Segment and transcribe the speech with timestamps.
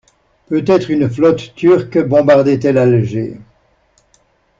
[0.47, 3.37] Peut-être une flotte turque bombardait-elle Alger?